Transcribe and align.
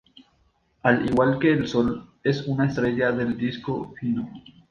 Al 0.81 1.05
igual 1.07 1.37
que 1.37 1.53
el 1.53 1.67
Sol, 1.67 2.09
es 2.23 2.47
una 2.47 2.65
estrella 2.65 3.11
del 3.11 3.37
disco 3.37 3.93
fino. 3.99 4.31